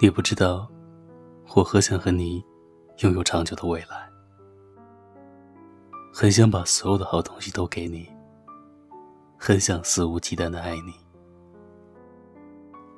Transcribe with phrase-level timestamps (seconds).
[0.00, 0.68] 你不知道，
[1.54, 2.44] 我何想和你
[2.98, 4.10] 拥有长久的未来，
[6.12, 8.08] 很想把所有的好东西都给你，
[9.38, 10.92] 很想肆无忌惮的爱你，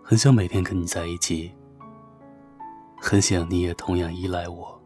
[0.03, 1.53] 很想每天跟你在一起，
[2.99, 4.81] 很想你也同样依赖我，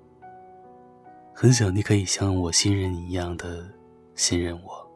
[1.35, 3.65] 很想你可以像我信任你一样的
[4.15, 4.91] 信任我，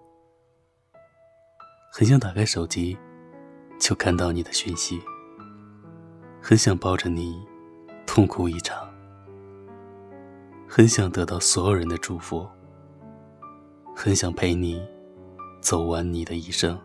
[1.92, 2.98] 很想打开手机
[3.82, 5.02] 就看到你的讯息。
[6.40, 7.44] 很想抱着你，
[8.06, 8.88] 痛哭一场。
[10.68, 12.48] 很想得到所有人的祝福。
[13.92, 14.80] 很想陪你，
[15.60, 16.80] 走完你的一生。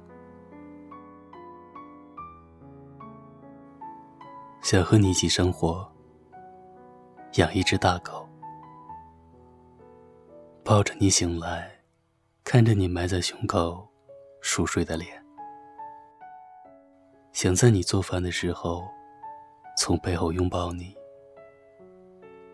[4.63, 5.87] 想和你一起生活，
[7.35, 8.27] 养一只大狗，
[10.63, 11.71] 抱着你醒来，
[12.43, 13.87] 看着你埋在胸口
[14.41, 15.16] 熟睡的脸。
[17.37, 18.83] 想在你做饭的时候。
[19.77, 20.97] 从背后拥抱你，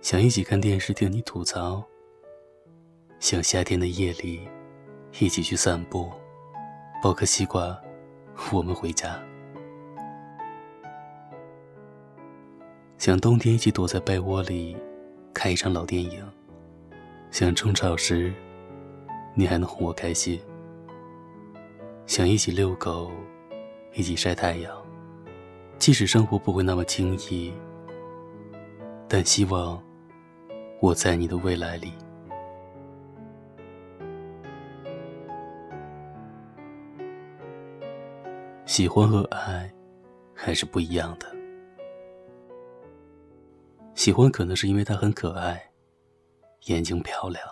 [0.02, 1.82] 想一起看电视听你吐槽，
[3.18, 4.46] 想夏天的夜里
[5.20, 6.12] 一起去散步，
[7.02, 7.82] 剥颗西瓜，
[8.52, 9.18] 我们回家。
[12.98, 14.76] 想冬天一起躲在被窝里
[15.34, 16.30] 看一场老电影，
[17.32, 18.34] 想争吵时
[19.34, 20.42] 你还能哄我开心，
[22.06, 23.10] 想一起遛狗，
[23.94, 24.76] 一起晒太阳。
[25.78, 27.54] 即使生活不会那么轻易，
[29.08, 29.82] 但希望
[30.80, 31.92] 我在你的未来里。
[38.66, 39.70] 喜欢和爱
[40.34, 41.28] 还是不一样的。
[43.94, 45.62] 喜欢可能是因为他很可爱，
[46.68, 47.46] 眼睛漂亮，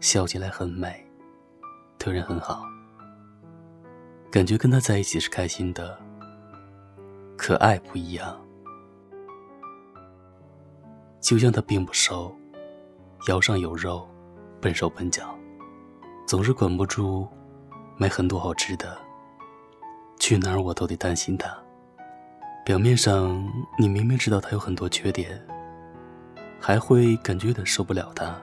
[0.00, 1.04] 笑起来很美，
[1.98, 2.62] 对人很好，
[4.32, 5.94] 感觉跟他在一起是开心的。
[7.36, 8.40] 可爱不一样，
[11.20, 12.34] 就像他并不瘦，
[13.28, 14.08] 腰上有肉，
[14.58, 15.38] 笨手笨脚，
[16.26, 17.28] 总是管不住
[17.98, 18.96] 买很多好吃的。
[20.18, 21.54] 去哪儿我都得担心他。
[22.64, 23.46] 表面上
[23.78, 25.46] 你明明知道他有很多缺点，
[26.58, 28.40] 还会感觉有点受不了他，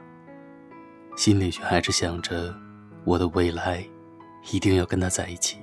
[1.18, 2.54] 心里却还是想着
[3.06, 3.84] 我的未来
[4.52, 5.58] 一定要跟他在一起。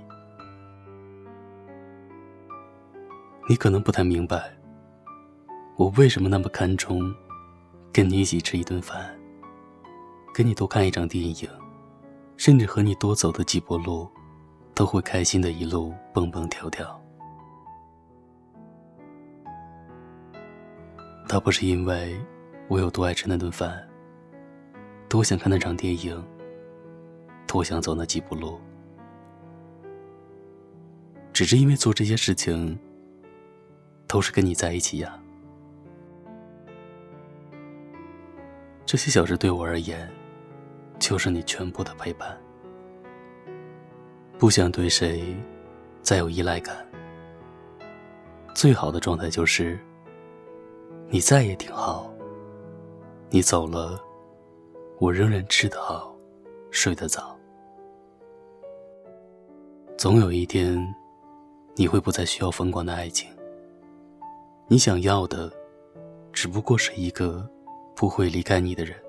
[3.48, 4.52] 你可能不太明白，
[5.76, 7.14] 我为什么那么看重
[7.92, 9.16] 跟你一起吃一顿饭，
[10.34, 11.48] 跟你多看一场电影，
[12.36, 14.10] 甚至和你多走的几步路，
[14.74, 17.00] 都会开心的一路蹦蹦跳跳。
[21.28, 22.20] 倒不是因为
[22.66, 23.80] 我有多爱吃那顿饭，
[25.08, 26.20] 多想看那场电影，
[27.46, 28.58] 多想走那几步路，
[31.32, 32.76] 只是因为做这些事情。
[34.16, 35.14] 都是跟你在一起呀。
[38.86, 40.10] 这些小事对我而言，
[40.98, 42.34] 就是你全部的陪伴。
[44.38, 45.36] 不想对谁
[46.00, 46.74] 再有依赖感。
[48.54, 49.78] 最好的状态就是，
[51.10, 52.10] 你在也挺好。
[53.28, 54.00] 你走了，
[54.98, 56.16] 我仍然吃得好，
[56.70, 57.38] 睡得早。
[59.98, 60.82] 总有一天，
[61.74, 63.28] 你会不再需要疯狂的爱情。
[64.68, 65.48] 你想要的，
[66.32, 67.48] 只不过是一个
[67.94, 69.00] 不会离开你的人。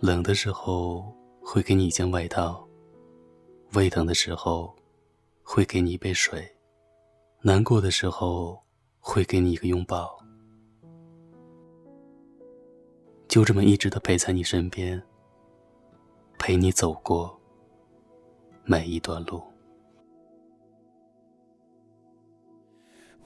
[0.00, 2.66] 冷的时候会给你一件外套，
[3.74, 4.74] 胃疼的时候
[5.42, 6.42] 会给你一杯水，
[7.42, 8.58] 难过的时候
[8.98, 10.18] 会给你一个拥抱，
[13.28, 15.00] 就这么一直的陪在你身边，
[16.38, 17.38] 陪你走过
[18.64, 19.51] 每一段路。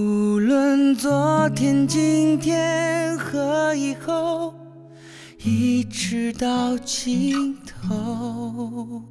[0.00, 4.54] 无论昨天、今天和以后，
[5.44, 9.02] 一直到尽头。